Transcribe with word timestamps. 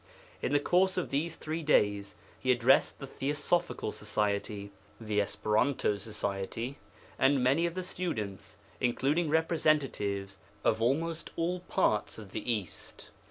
In 0.41 0.51
the 0.53 0.59
course 0.59 0.97
of 0.97 1.09
these 1.11 1.35
three 1.35 1.61
days 1.61 2.15
He 2.39 2.51
addressed 2.51 2.97
the 2.97 3.05
Theosophical 3.05 3.91
Society, 3.91 4.71
the 4.99 5.21
Esperanto 5.21 5.97
Society, 5.97 6.79
and 7.19 7.43
many 7.43 7.67
of 7.67 7.75
the 7.75 7.83
students, 7.83 8.57
including 8.79 9.29
representatives 9.29 10.39
of 10.63 10.81
almost 10.81 11.29
all 11.35 11.59
parts 11.59 12.17
of 12.17 12.31
the 12.31 12.51
East. 12.51 13.11